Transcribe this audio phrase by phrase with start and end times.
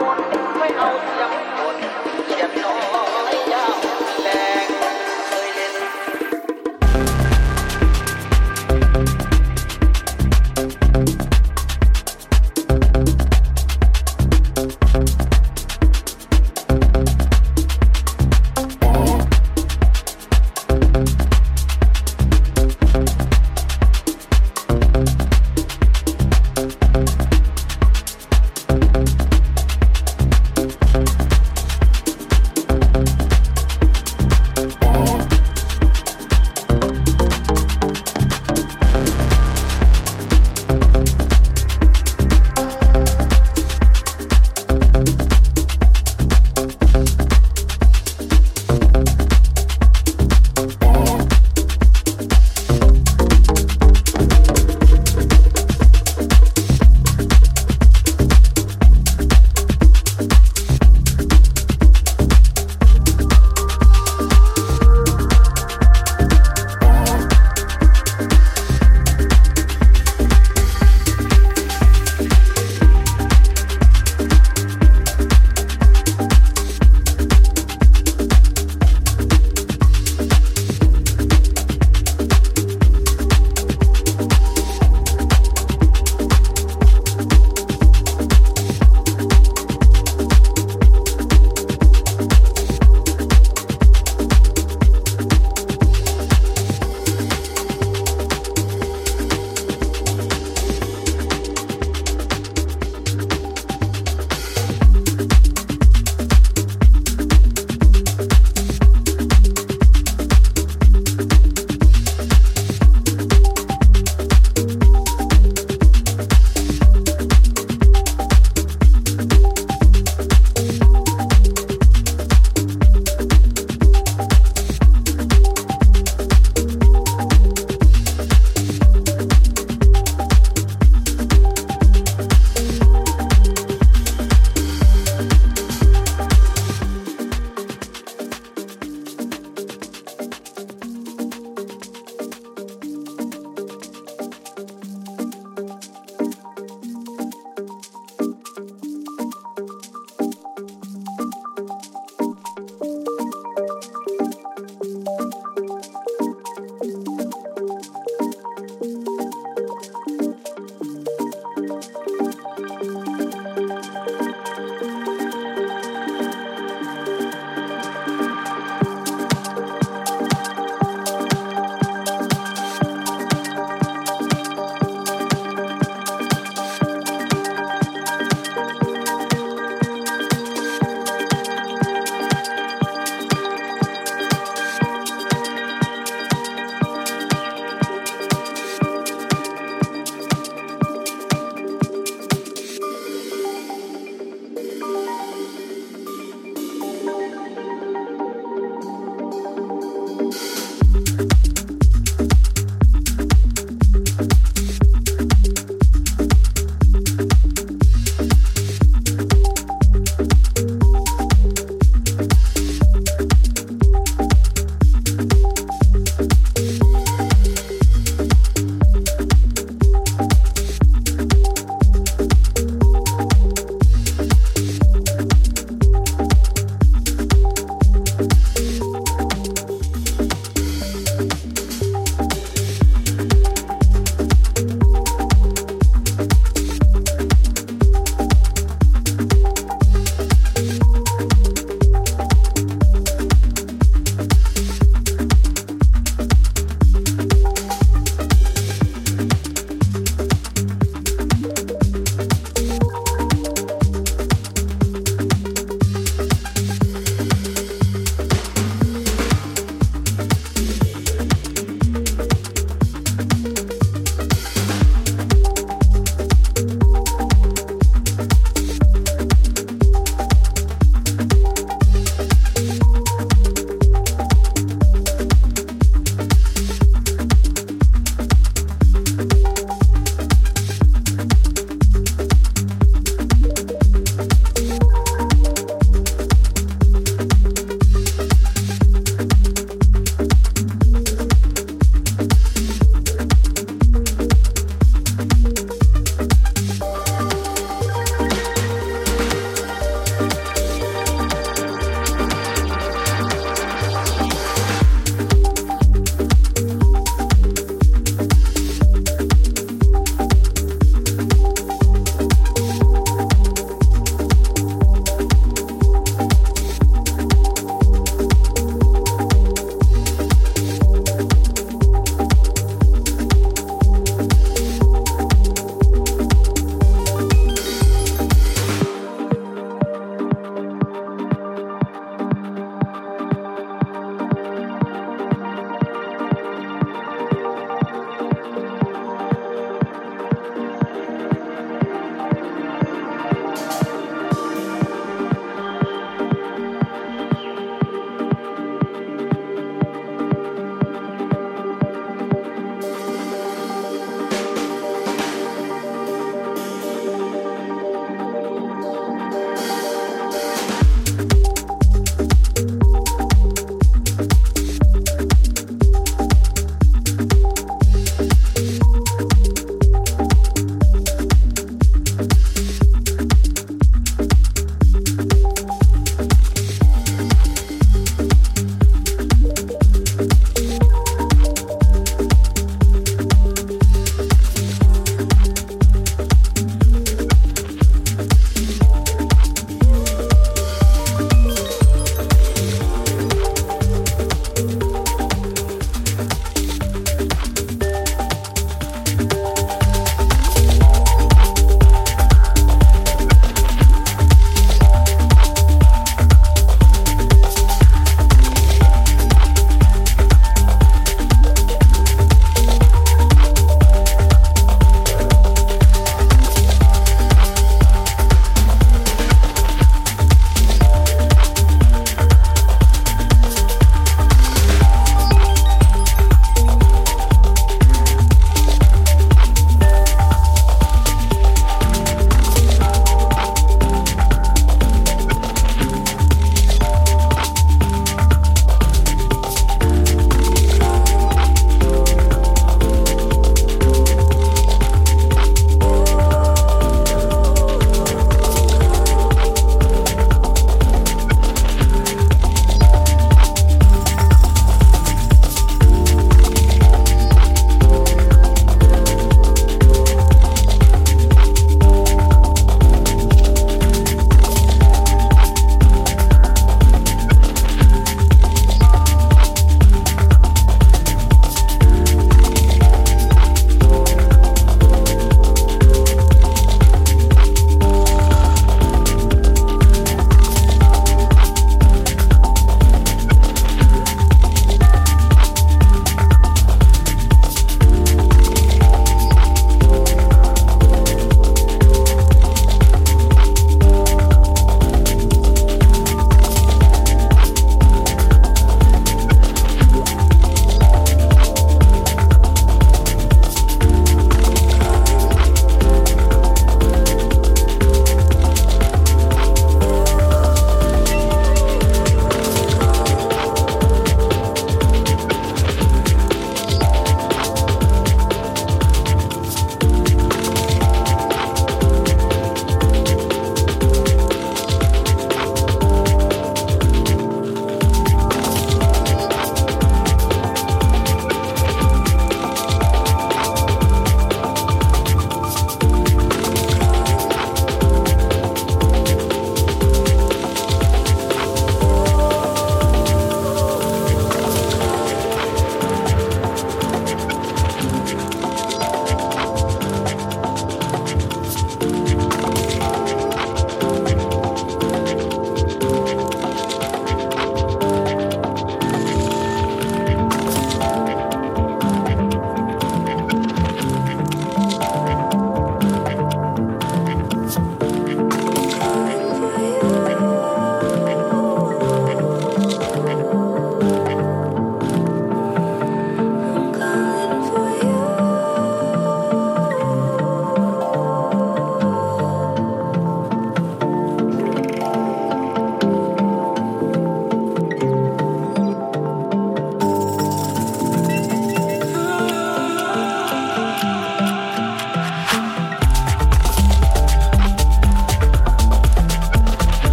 [0.00, 0.18] มน
[0.58, 1.76] ไม่เอาเสียงคน
[2.26, 2.74] เสียนน้อ
[3.26, 3.27] ง